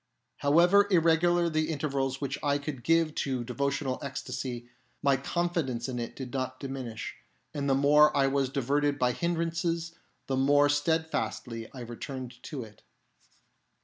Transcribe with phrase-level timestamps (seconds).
[0.37, 4.67] However irregular the intervals which I could give to devotional ecstasy,
[5.03, 7.17] my confidence in it did not diminish;
[7.53, 9.95] and the more I was diverted by hindrances,
[10.25, 12.81] the more steadfastly I returned to it.